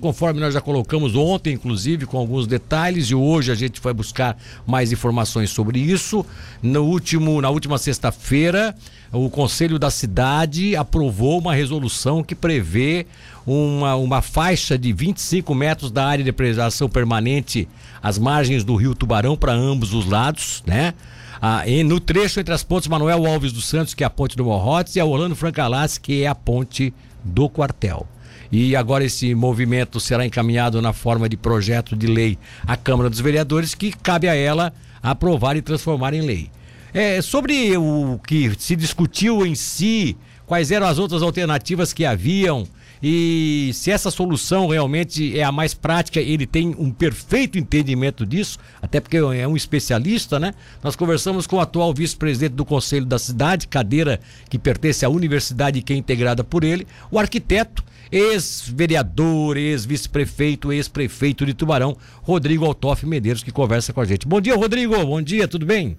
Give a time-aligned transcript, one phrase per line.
[0.00, 4.36] conforme nós já colocamos ontem, inclusive, com alguns detalhes, e hoje a gente vai buscar
[4.66, 6.26] mais informações sobre isso.
[6.60, 8.74] No último, na última sexta-feira,
[9.12, 13.06] o Conselho da Cidade aprovou uma resolução que prevê
[13.46, 17.68] uma, uma faixa de 25 metros da área de preservação permanente
[18.02, 20.94] às margens do rio Tubarão para ambos os lados, né?
[21.40, 24.46] Ah, no trecho entre as pontes Manuel Alves dos Santos, que é a ponte do
[24.46, 26.92] Morrotes, e a Orlando Francalas, que é a ponte
[27.22, 28.04] do quartel.
[28.50, 33.20] E agora esse movimento será encaminhado na forma de projeto de lei à Câmara dos
[33.20, 36.50] Vereadores, que cabe a ela aprovar e transformar em lei.
[36.92, 42.66] É, sobre o que se discutiu em si, quais eram as outras alternativas que haviam
[43.02, 48.58] e se essa solução realmente é a mais prática, ele tem um perfeito entendimento disso,
[48.80, 50.54] até porque é um especialista, né?
[50.82, 54.18] Nós conversamos com o atual vice-presidente do Conselho da Cidade, cadeira
[54.48, 61.46] que pertence à universidade e que é integrada por ele, o arquiteto ex-vereador, ex-vice-prefeito, ex-prefeito
[61.46, 64.26] de Tubarão, Rodrigo Altoff Medeiros, que conversa com a gente.
[64.26, 64.96] Bom dia, Rodrigo.
[65.04, 65.96] Bom dia, tudo bem?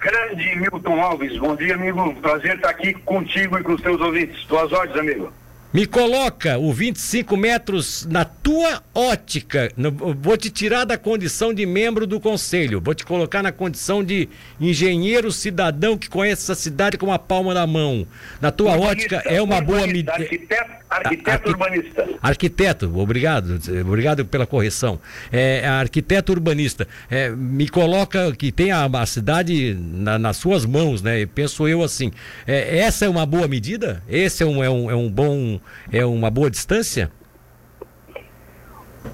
[0.00, 2.14] Grande Milton Alves, bom dia, amigo.
[2.16, 4.44] Prazer estar aqui contigo e com os teus ouvintes.
[4.44, 5.32] Tuas ordens, amigo.
[5.70, 9.70] Me coloca o 25 metros na tua ótica.
[10.18, 12.80] Vou te tirar da condição de membro do conselho.
[12.80, 17.52] Vou te colocar na condição de engenheiro cidadão que conhece essa cidade com a palma
[17.52, 18.06] da mão.
[18.40, 20.12] Na tua ótica é uma boa medida.
[20.12, 22.08] Arquiteto, arquiteto urbanista.
[22.22, 23.58] Arquiteto, obrigado.
[23.86, 25.00] Obrigado pela correção.
[25.32, 26.86] É, arquiteto urbanista.
[27.10, 31.26] É, me coloca que tem a, a cidade na, nas suas mãos, né?
[31.26, 32.10] Penso eu assim.
[32.46, 34.02] É, essa é uma boa medida?
[34.08, 35.60] Esse é um, é um, é um bom
[35.92, 37.10] é uma boa distância?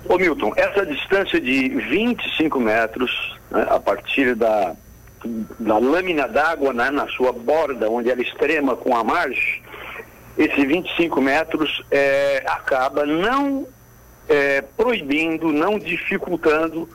[0.08, 4.74] Ô Milton, essa distância de 25 metros, né, a partir da,
[5.58, 9.62] da lâmina d'água né, na sua borda, onde ela extrema com a margem,
[10.36, 13.66] esse 25 metros é, acaba não
[14.28, 16.88] é, proibindo, não dificultando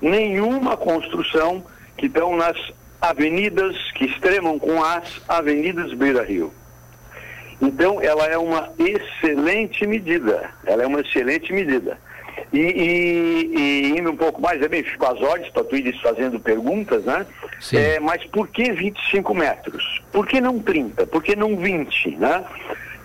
[0.00, 1.64] nenhuma construção
[1.96, 2.56] que estão nas
[3.00, 6.52] avenidas que extremam com as avenidas Beira Rio.
[7.60, 10.50] Então, ela é uma excelente medida.
[10.64, 11.98] Ela é uma excelente medida.
[12.52, 16.38] E, e, e indo um pouco mais, é bem, fico às ordens para tu fazendo
[16.38, 17.26] perguntas, né?
[17.72, 20.02] É, mas por que 25 metros?
[20.12, 21.06] Por que não 30?
[21.06, 22.44] Por que não 20, né?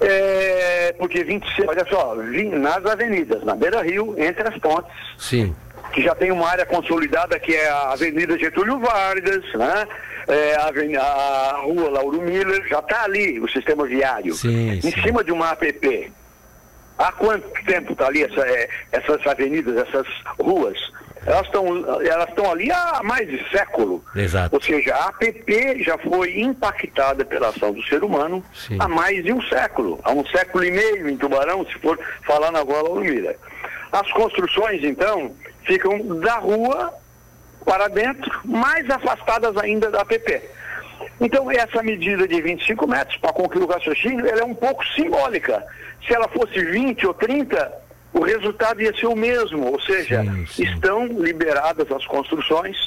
[0.02, 4.92] É, porque 26, olha só, nas avenidas, na Beira Rio, entre as pontes.
[5.18, 5.56] Sim.
[5.94, 9.88] Que já tem uma área consolidada que é a Avenida Getúlio Vargas, né?
[10.28, 15.02] é, a, a, rua Lauro Miller, já está ali o sistema viário, sim, em sim.
[15.02, 16.12] cima de uma APP.
[16.98, 20.08] Há quanto tempo está ali essa, é, essas avenidas, essas
[20.40, 20.78] ruas?
[21.26, 24.04] Elas estão elas estão ali há mais de século.
[24.16, 24.56] Exato.
[24.56, 28.78] Ou seja, a APP já foi impactada pela ação do ser humano Sim.
[28.80, 30.00] há mais de um século.
[30.04, 33.38] Há um século e meio em Tubarão, se for falar na Lauro Miller.
[33.92, 36.94] As construções, então, ficam da rua
[37.66, 40.42] para dentro, mais afastadas ainda da APP.
[41.20, 45.64] Então, essa medida de 25 metros, para concluir o raciocínio, ela é um pouco simbólica.
[46.08, 47.72] Se ela fosse 20 ou 30,
[48.14, 50.64] o resultado ia ser o mesmo, ou seja, sim, sim.
[50.64, 52.78] estão liberadas as construções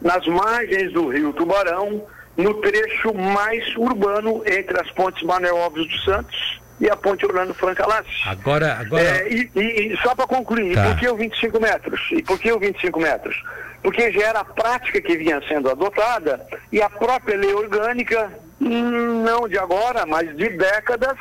[0.00, 2.04] nas margens do rio Tubarão,
[2.36, 7.54] no trecho mais urbano entre as pontes Manuel Alves dos Santos e a ponte Orlando
[7.54, 8.10] Franca Lassi.
[8.26, 9.02] Agora, agora...
[9.02, 10.84] É, e, e, só para concluir, tá.
[10.88, 12.00] por que o 25 metros?
[12.12, 13.42] E por que o 25 metros?
[13.82, 19.48] Porque já era a prática que vinha sendo adotada e a própria lei orgânica, não
[19.48, 21.16] de agora, mas de décadas,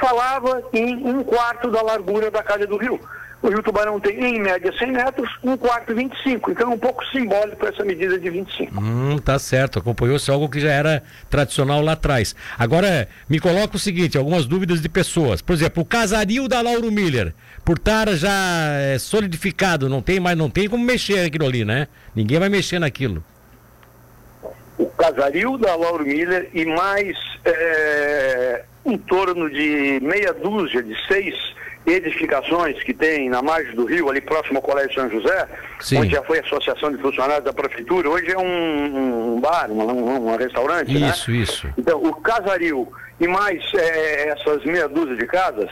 [0.00, 3.00] falava em um quarto da largura da calha do rio.
[3.44, 6.50] O Rio Tubarão tem, em média, 100 metros, um quarto 25.
[6.50, 8.80] Então é um pouco simbólico essa medida de 25.
[8.80, 9.78] Hum, tá certo.
[9.78, 12.34] Acompanhou-se algo que já era tradicional lá atrás.
[12.58, 15.42] Agora, me coloca o seguinte, algumas dúvidas de pessoas.
[15.42, 18.32] Por exemplo, o casario da Lauro Miller, por estar já
[18.78, 21.88] é, solidificado, não tem mais, não tem como mexer aquilo ali, né?
[22.16, 23.22] Ninguém vai mexer naquilo.
[24.78, 31.34] O casario da Lauro Miller e mais é, em torno de meia dúzia de seis
[31.86, 35.46] edificações que tem na margem do rio, ali próximo ao Colégio São José,
[35.80, 35.98] Sim.
[35.98, 39.82] onde já foi a Associação de Funcionários da Prefeitura, hoje é um, um bar, um,
[39.82, 41.36] um, um restaurante, Isso, né?
[41.38, 41.68] isso.
[41.76, 42.90] Então, o casaril
[43.20, 45.70] e mais é, essas meia dúzia de casas,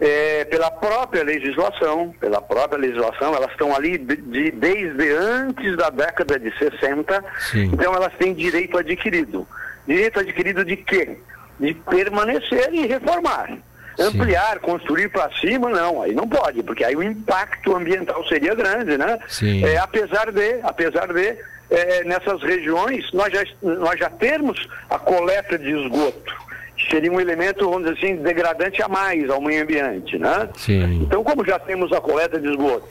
[0.00, 5.90] é, pela própria legislação, pela própria legislação, elas estão ali de, de, desde antes da
[5.90, 7.70] década de 60, Sim.
[7.72, 9.46] então elas têm direito adquirido.
[9.86, 11.16] Direito adquirido de quê?
[11.58, 13.58] De permanecer e reformar.
[13.98, 18.96] Ampliar, construir para cima, não, aí não pode, porque aí o impacto ambiental seria grande,
[18.96, 19.18] né?
[19.26, 19.64] Sim.
[19.64, 21.36] É, apesar de, apesar de
[21.68, 26.48] é, nessas regiões nós já, nós já temos a coleta de esgoto
[26.90, 30.48] seria um elemento, vamos dizer assim, degradante a mais ao meio ambiente, né?
[30.56, 31.02] Sim.
[31.02, 32.88] Então, como já temos a coleta de esgoto,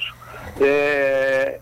[0.62, 1.60] é,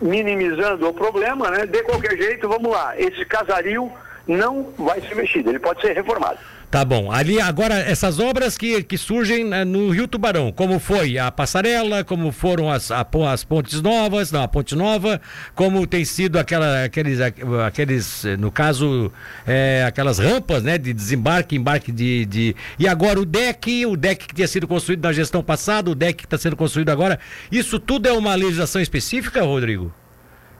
[0.00, 1.66] minimizando o problema, né?
[1.66, 3.90] De qualquer jeito, vamos lá, esse casario
[4.26, 6.38] não vai ser mexido, ele pode ser reformado.
[6.70, 7.10] Tá bom.
[7.10, 12.04] Ali agora essas obras que, que surgem né, no Rio Tubarão, como foi a passarela,
[12.04, 15.20] como foram as, a, as pontes novas, não, a ponte nova,
[15.52, 17.18] como tem sido aquela, aqueles,
[17.66, 19.12] aqueles, no caso,
[19.44, 24.28] é, aquelas rampas, né, de desembarque, embarque de, de, e agora o deck, o deck
[24.28, 27.18] que tinha sido construído na gestão passada, o deck que está sendo construído agora,
[27.50, 29.92] isso tudo é uma legislação específica, Rodrigo?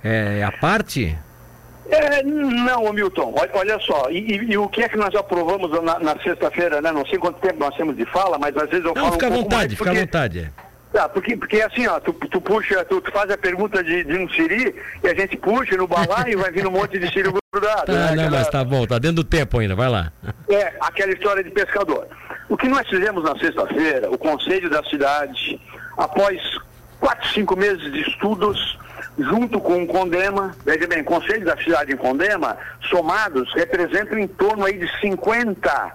[0.02, 1.16] É a parte?
[1.88, 6.22] É, não, Milton, olha, só, e, e, o que é que nós aprovamos na, na
[6.22, 6.92] sexta-feira, né?
[6.92, 9.12] Não sei quanto tempo nós temos de fala, mas às vezes eu não, falo.
[9.12, 10.52] Fica um à vontade, fica à vontade.
[10.92, 14.16] Tá, porque, porque assim, ó, tu, tu puxa, tu, tu, faz a pergunta de, de
[14.16, 17.30] um siri e a gente puxa no balaio e vai vir um monte de siri
[17.52, 17.86] grudado.
[17.86, 18.06] Tá, né?
[18.06, 18.30] não, Aquela...
[18.30, 20.12] mas tá bom, tá dentro do tempo ainda, vai lá.
[20.48, 22.08] É, aquela história de pescador.
[22.48, 25.60] O que nós fizemos na sexta-feira, o Conselho da Cidade,
[25.96, 26.40] após
[26.98, 28.76] quatro, cinco meses de estudos,
[29.22, 32.56] junto com o Condema, veja bem, Conselho da Cidade em Condema,
[32.88, 35.92] somados, representam em torno aí de 50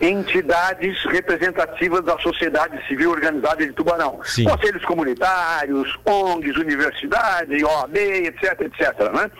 [0.00, 4.20] entidades representativas da sociedade civil organizada de Tubarão.
[4.24, 4.44] Sim.
[4.44, 9.12] Conselhos comunitários, ONGs, universidade, OAB, etc, etc.
[9.12, 9.30] Né?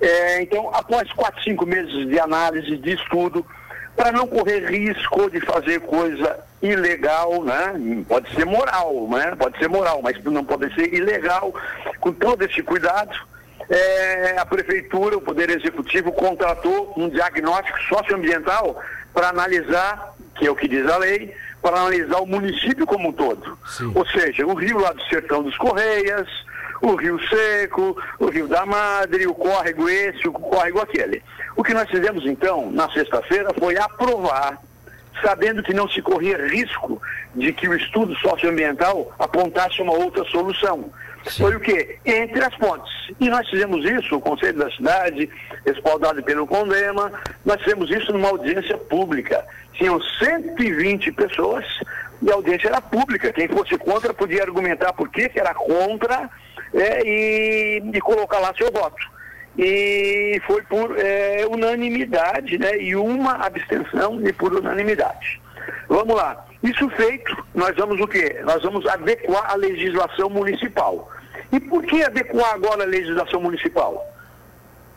[0.00, 3.44] É, então, após quatro, cinco meses de análise, de estudo,
[3.96, 8.04] para não correr risco de fazer coisa ilegal, né?
[8.08, 9.34] Pode ser moral, né?
[9.38, 11.54] Pode ser moral, mas não pode ser ilegal.
[12.00, 13.16] Com todo esse cuidado,
[13.68, 18.80] é, a prefeitura, o poder executivo contratou um diagnóstico socioambiental
[19.12, 23.12] para analisar, que é o que diz a lei, para analisar o município como um
[23.12, 23.58] todo.
[23.66, 23.92] Sim.
[23.94, 26.28] Ou seja, o rio lá do Sertão dos Correias,
[26.82, 31.22] o Rio Seco, o Rio da Madre, o córrego esse, o córrego aquele.
[31.56, 34.60] O que nós fizemos então, na sexta-feira, foi aprovar,
[35.22, 37.00] sabendo que não se corria risco
[37.34, 40.90] de que o estudo socioambiental apontasse uma outra solução.
[41.26, 41.42] Sim.
[41.42, 41.98] Foi o quê?
[42.04, 42.92] Entre as pontes.
[43.20, 45.28] E nós fizemos isso, o Conselho da Cidade,
[45.64, 47.12] respaldado pelo Condema,
[47.44, 49.44] nós fizemos isso numa audiência pública.
[49.74, 51.64] Tinham 120 pessoas
[52.22, 53.32] e a audiência era pública.
[53.32, 56.30] Quem fosse contra podia argumentar por que era contra
[56.72, 59.15] é, e, e colocar lá seu voto
[59.58, 62.78] e foi por é, unanimidade, né?
[62.78, 65.40] E uma abstenção e por unanimidade.
[65.88, 66.44] Vamos lá.
[66.62, 68.40] Isso feito, nós vamos o quê?
[68.44, 71.10] Nós vamos adequar a legislação municipal.
[71.52, 74.04] E por que adequar agora a legislação municipal?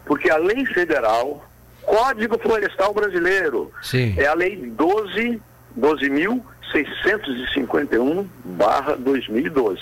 [0.06, 1.46] Porque a lei federal,
[1.84, 4.16] Código Florestal Brasileiro, Sim.
[4.18, 5.42] é a lei 12,
[5.78, 9.80] 12.651 barra 2012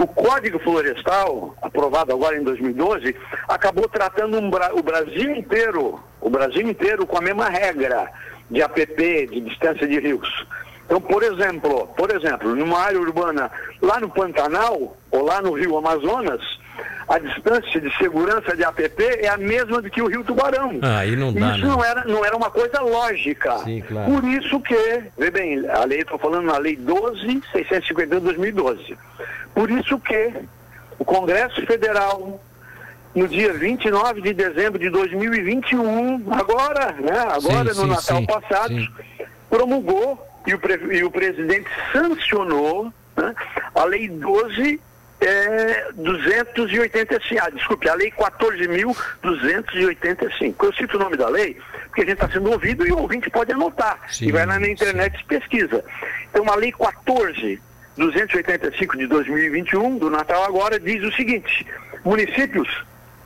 [0.00, 3.14] o Código Florestal, aprovado agora em 2012,
[3.46, 8.10] acabou tratando um, o Brasil inteiro, o Brasil inteiro com a mesma regra
[8.50, 10.46] de APP, de distância de rios.
[10.86, 13.50] Então, por exemplo, por exemplo, numa área urbana
[13.82, 16.40] lá no Pantanal ou lá no Rio Amazonas,
[17.06, 20.78] a distância de segurança de APP é a mesma do que o Rio Tubarão.
[20.80, 21.72] Ah, aí não dá, isso né?
[21.72, 23.58] não, era, não era uma coisa lógica.
[23.58, 24.10] Sim, claro.
[24.10, 28.96] Por isso que, vê bem, a lei, estou falando na lei 12.651 de 2012.
[29.54, 30.32] Por isso que
[30.98, 32.42] o Congresso Federal,
[33.14, 38.26] no dia 29 de dezembro de 2021, agora, né, agora sim, no sim, Natal sim,
[38.26, 38.88] passado,
[39.48, 40.60] promulgou e o,
[40.92, 43.34] e o presidente sancionou né,
[43.74, 44.80] a lei 12
[45.20, 50.64] é, 285, ah, desculpe, a lei 14.285.
[50.64, 51.58] Eu cito o nome da lei
[51.90, 53.98] porque a gente está sendo ouvido e o ouvinte pode anotar.
[54.08, 55.84] Sim, e vai lá na internet e pesquisa.
[56.30, 56.72] Então, a lei
[57.98, 61.66] 14.285 de 2021, do Natal agora, diz o seguinte:
[62.04, 62.68] municípios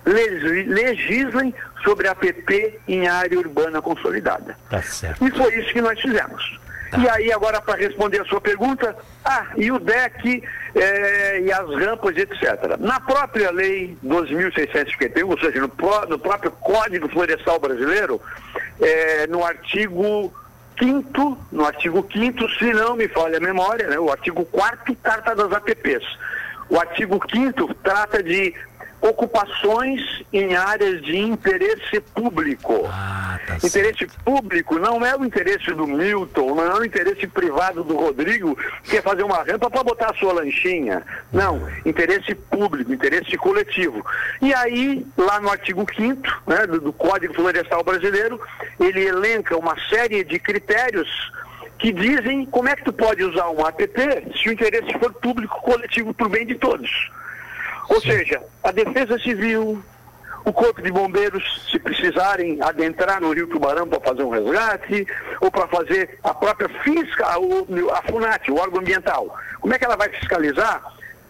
[0.06, 4.56] legislem sobre a PP em área urbana consolidada.
[4.68, 5.26] Tá certo.
[5.26, 6.60] E foi isso que nós fizemos.
[6.90, 6.98] Tá.
[6.98, 8.94] E aí, agora, para responder a sua pergunta,
[9.24, 10.42] ah, e o DEC
[10.74, 12.76] é, e as rampas, etc.
[12.78, 18.20] Na própria lei 12.651, ou seja, no, pró, no, próprio Código Florestal Brasileiro,
[18.80, 20.32] é, no artigo
[20.78, 25.34] 5 no artigo 5 se não me falha a memória, né, o artigo 4 trata
[25.34, 26.04] das APPs.
[26.68, 28.54] O artigo 5 trata de
[29.04, 30.00] ocupações
[30.32, 32.86] em áreas de interesse público.
[32.86, 34.18] Ah, tá interesse certo.
[34.24, 38.92] público não é o interesse do Milton, não é o interesse privado do Rodrigo, que
[38.92, 41.02] quer fazer uma rampa para botar a sua lanchinha.
[41.30, 44.04] Não, interesse público, interesse coletivo.
[44.40, 48.40] E aí, lá no artigo 5 né, do, do Código Florestal Brasileiro,
[48.80, 51.10] ele elenca uma série de critérios
[51.78, 55.60] que dizem como é que tu pode usar um APP se o interesse for público
[55.60, 57.10] coletivo para o bem de todos.
[57.88, 58.12] Ou Sim.
[58.12, 59.82] seja, a defesa civil,
[60.44, 65.06] o Corpo de Bombeiros, se precisarem adentrar no Rio Tubarão para fazer um resgate,
[65.40, 69.36] ou para fazer a própria fisca, a FUNAT, o órgão ambiental.
[69.60, 70.82] Como é que ela vai fiscalizar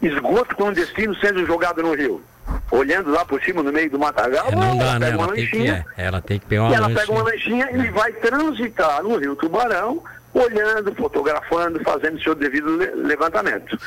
[0.02, 2.23] esgoto clandestino sendo jogado no rio?
[2.70, 5.11] Olhando lá por cima no meio do matagal, é, não dá, né?
[5.11, 7.90] ela, tem que, é, ela tem que pegar uma e ela pega uma lanchinha e
[7.90, 10.02] vai transitar no Rio Tubarão
[10.34, 13.78] olhando, fotografando, fazendo seu devido levantamento.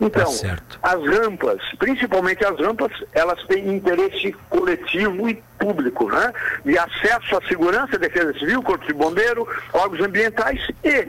[0.00, 6.32] Então, tá as rampas, principalmente as rampas, elas têm interesse coletivo e público, né?
[6.64, 11.08] De acesso à segurança, defesa civil, corpo de bombeiro, órgãos ambientais e,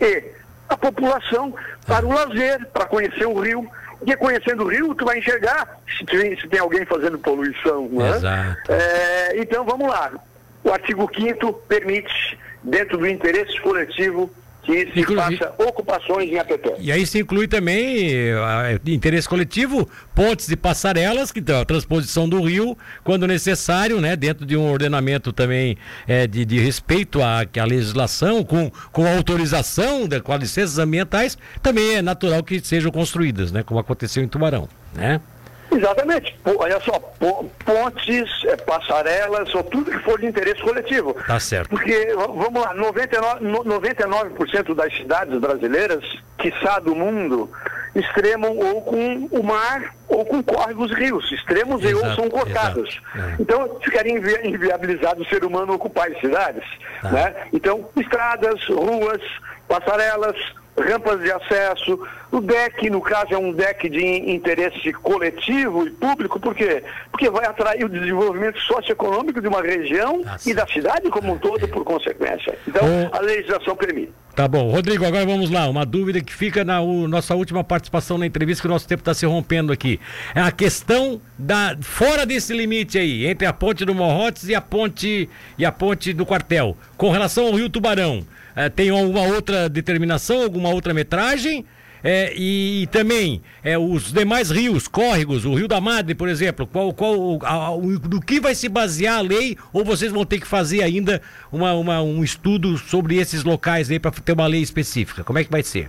[0.00, 0.24] e
[0.68, 1.54] a população
[1.86, 3.68] para o lazer, para conhecer o rio.
[3.98, 7.88] Porque conhecendo o rio, tu vai enxergar se tem, se tem alguém fazendo poluição.
[7.88, 8.56] Né?
[8.68, 10.12] É, então, vamos lá.
[10.62, 14.30] O artigo 5 permite dentro do interesse coletivo
[14.68, 15.38] que se Inclusive...
[15.38, 16.74] faça ocupações em APP.
[16.78, 22.42] E aí se inclui também uh, interesse coletivo, pontes e passarelas, que a transposição do
[22.42, 27.64] rio, quando necessário, né, dentro de um ordenamento também é, de, de respeito à, à
[27.64, 33.50] legislação, com, com autorização da, com as licenças ambientais, também é natural que sejam construídas,
[33.50, 35.18] né, como aconteceu em Tubarão, né?
[35.70, 36.38] Exatamente.
[36.44, 36.98] Olha só,
[37.64, 41.14] pontes, é, passarelas, ou tudo que for de interesse coletivo.
[41.26, 41.68] Tá certo.
[41.68, 46.04] Porque, vamos lá, 99%, 99 das cidades brasileiras,
[46.38, 47.50] quiçá do mundo,
[47.94, 51.30] extremam ou com o mar ou com córregos rios.
[51.32, 53.00] Extremos exato, ou são cortados.
[53.14, 53.36] É.
[53.40, 56.64] Então, ficaria invi inviabilizado o ser humano ocupar as cidades.
[57.02, 57.10] Tá.
[57.10, 57.34] Né?
[57.52, 59.20] Então, estradas, ruas,
[59.68, 60.36] passarelas,
[60.78, 61.98] rampas de acesso.
[62.30, 66.82] O deck, no caso, é um deck de interesse coletivo e público, por quê?
[67.10, 70.48] Porque vai atrair o desenvolvimento socioeconômico de uma região Nossa.
[70.48, 72.56] e da cidade como um todo, por consequência.
[72.66, 74.12] Então, a legislação permite.
[74.38, 74.70] Tá bom.
[74.70, 75.68] Rodrigo, agora vamos lá.
[75.68, 79.00] Uma dúvida que fica na o, nossa última participação na entrevista, que o nosso tempo
[79.00, 79.98] está se rompendo aqui.
[80.32, 81.76] É a questão da.
[81.80, 86.12] fora desse limite aí, entre a ponte do Morrotes e a ponte e a ponte
[86.12, 86.76] do quartel.
[86.96, 88.24] Com relação ao Rio Tubarão.
[88.58, 91.64] É, tem alguma outra determinação, alguma outra metragem?
[92.02, 96.66] É, e, e, também é, os demais rios, córregos, o Rio da Madre, por exemplo,
[96.66, 100.40] qual, qual, a, a, do que vai se basear a lei ou vocês vão ter
[100.40, 101.22] que fazer ainda
[101.52, 105.22] uma, uma, um estudo sobre esses locais aí para ter uma lei específica?
[105.22, 105.88] Como é que vai ser?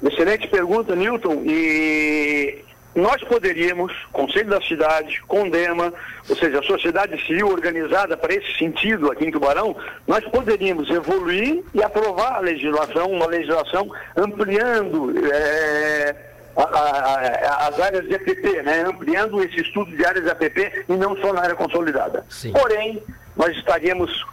[0.00, 1.42] Excelente pergunta, Newton.
[1.44, 2.58] E
[2.94, 5.92] nós poderíamos, Conselho da Cidade, Condema,
[6.28, 11.62] ou seja, a sociedade civil organizada para esse sentido aqui em Tubarão, nós poderíamos evoluir
[11.72, 16.16] e aprovar a legislação, uma legislação ampliando é,
[16.56, 18.84] a, a, as áreas de APP, né?
[18.86, 22.26] ampliando esse estudo de áreas de APP e não só na área consolidada.
[22.28, 22.52] Sim.
[22.52, 23.00] Porém,
[23.36, 24.26] nós estaríamos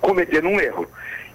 [0.00, 0.86] cometendo um erro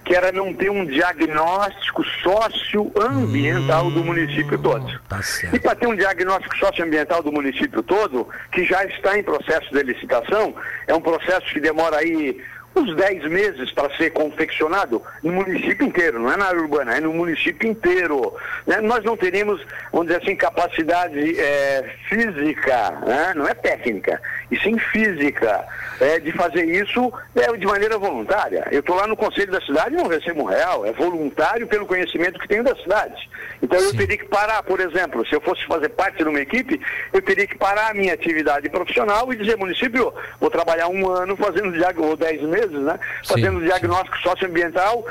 [0.04, 5.00] que era não ter um diagnóstico socioambiental hum, do município todo.
[5.08, 5.20] Tá
[5.52, 9.82] e para ter um diagnóstico socioambiental do município todo, que já está em processo de
[9.82, 10.54] licitação,
[10.86, 12.40] é um processo que demora aí
[12.74, 17.00] uns 10 meses para ser confeccionado no município inteiro, não é na área urbana, é
[17.00, 18.34] no município inteiro.
[18.66, 18.80] Né?
[18.80, 23.32] Nós não teríamos, vamos dizer assim, capacidade é, física, né?
[23.36, 25.64] não é técnica, e sim física,
[26.00, 28.66] é, de fazer isso é, de maneira voluntária.
[28.70, 31.86] Eu estou lá no Conselho da Cidade e não recebo um real, é voluntário pelo
[31.86, 33.28] conhecimento que tenho da cidade.
[33.62, 33.86] Então sim.
[33.86, 36.80] eu teria que parar, por exemplo, se eu fosse fazer parte de uma equipe,
[37.12, 41.36] eu teria que parar a minha atividade profissional e dizer, município, vou trabalhar um ano
[41.36, 42.98] fazendo ou 10 meses, vezes, né?
[43.26, 45.04] Fazendo sim, diagnóstico socioambiental,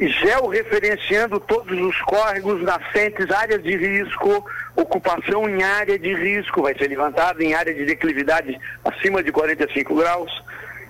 [0.00, 4.44] georreferenciando todos os córregos, nascentes, áreas de risco,
[4.76, 9.94] ocupação em área de risco, vai ser levantado em área de declividade acima de 45
[9.94, 10.30] graus.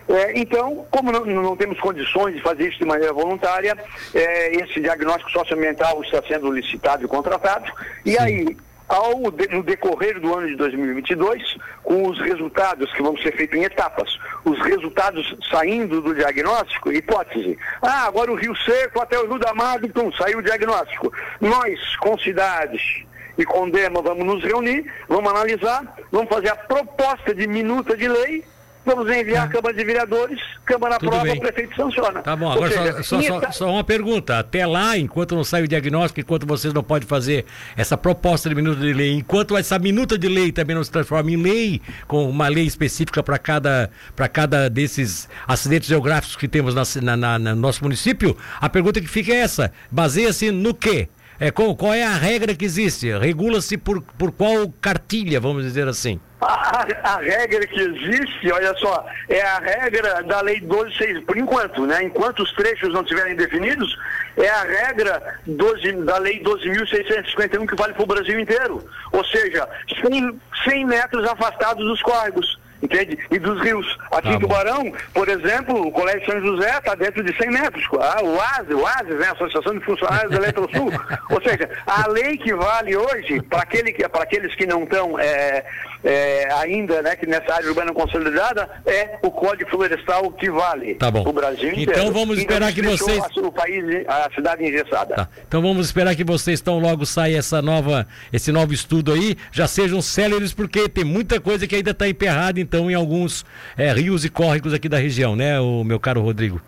[0.08, 3.76] É, então, como não, não, temos condições de fazer isso de maneira voluntária,
[4.14, 7.70] é, esse diagnóstico socioambiental está sendo licitado e contratado.
[8.06, 8.18] E Sim.
[8.18, 8.56] aí,
[8.88, 13.64] ao, no decorrer do ano de 2022, com os resultados que vão ser feitos em
[13.64, 17.58] etapas, os resultados saindo do diagnóstico, hipótese.
[17.82, 21.12] Ah, agora o Rio Seco até o Rio da Madre, então saiu o diagnóstico.
[21.40, 23.04] Nós, com cidades
[23.36, 28.08] e com DEMA, vamos nos reunir, vamos analisar, vamos fazer a proposta de minuta de
[28.08, 28.44] lei
[28.88, 32.22] Vamos enviar à Câmara de Vereadores, Câmara aprova, o prefeito sanciona.
[32.22, 34.38] Tá bom, agora seja, só, só, só, só, uma pergunta.
[34.38, 37.44] Até lá, enquanto não sai o diagnóstico, enquanto vocês não podem fazer
[37.76, 41.30] essa proposta de minuta de lei, enquanto essa minuta de lei também não se transforma
[41.30, 43.90] em lei, com uma lei específica para cada,
[44.32, 46.82] cada desses acidentes geográficos que temos na,
[47.14, 51.10] na, na, no nosso município, a pergunta que fica é essa: baseia-se no quê?
[51.40, 53.16] É, qual, qual é a regra que existe?
[53.16, 56.20] Regula-se por, por qual cartilha, vamos dizer assim?
[56.40, 61.86] A, a, regra que existe, olha só, é a regra da Lei 12.6, por enquanto,
[61.86, 62.02] né?
[62.02, 63.96] Enquanto os trechos não estiverem definidos,
[64.36, 68.84] é a regra 12, da Lei 12.651 que vale para o Brasil inteiro.
[69.12, 69.68] Ou seja,
[70.00, 72.58] 100, 100 metros afastados dos córregos.
[72.82, 73.18] Entende?
[73.30, 73.98] E dos rios.
[74.12, 74.38] Aqui Tá em.
[74.38, 77.84] Tubarão, por exemplo, o Colégio São José está dentro de 100 metros.
[78.00, 79.28] Ah, o ASE, o ASE, né?
[79.30, 80.90] Associação de Funcionários da Eletrosul.
[81.30, 85.64] Ou seja, a lei que vale hoje, para aquele, aqueles que não estão é,
[86.04, 90.94] é, ainda né, que nessa área urbana consolidada, é o Código Florestal que vale.
[90.94, 91.28] Tá bom.
[91.28, 92.12] O Brasil Então inteiro.
[92.12, 95.14] vamos E esperar não que vocês- O país, a cidade engessada.
[95.14, 95.28] Tá.
[95.46, 99.66] Então vamos esperar que vocês tão logo saia essa nova, esse novo estudo aí, já
[99.66, 103.44] sejam céleres, porque tem muita coisa que ainda está emperrada, então, em alguns
[103.76, 106.60] é, rios e córregos aqui da região, né, o meu caro Rodrigo?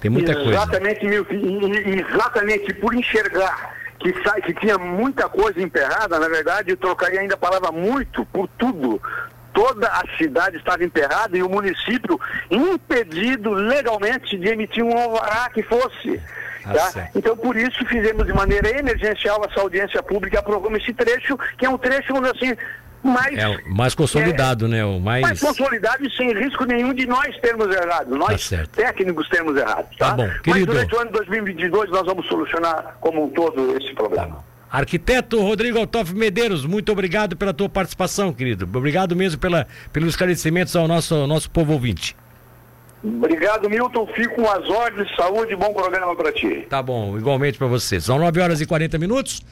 [0.00, 0.50] Tem muita coisa.
[0.50, 3.72] Exatamente, e- exatamente por enxergar
[4.04, 8.22] que, sai, que tinha muita coisa emperrada, na verdade, eu trocaria ainda a palavra muito
[8.26, 9.00] por tudo.
[9.54, 12.20] Toda a cidade estava emperrada e o município
[12.50, 16.20] impedido legalmente de emitir um alvará que fosse.
[16.62, 17.18] Tá certo.
[17.18, 21.64] Então, por isso, fizemos de maneira emergencial essa audiência pública e aprovamos esse trecho, que
[21.64, 22.54] é um trecho, vamos assim,
[23.04, 24.84] mais É mais consolidado, né?
[24.84, 25.22] O mais.
[25.22, 28.70] mas consolidado e sem risco nenhum de nós termos errado, nós certo.
[28.76, 29.86] técnicos termos errado.
[29.98, 30.66] Tá, Tá bom, Mas querido.
[30.72, 34.42] durante o ano de 2022 nós vamos solucionar como um todo esse problema.
[34.70, 38.64] Arquiteto Rodrigo Altoff Medeiros, muito obrigado pela tua participação, querido.
[38.64, 42.16] Obrigado mesmo pela, pelos esclarecimentos ao nosso, ao nosso povo ouvinte.
[43.04, 44.06] Obrigado, Milton.
[44.14, 45.14] Fico com as ordens.
[45.14, 46.66] Saúde e bom programa para ti.
[46.70, 48.04] Tá bom, igualmente para vocês.
[48.04, 49.42] São 9 horas e 40 minutos.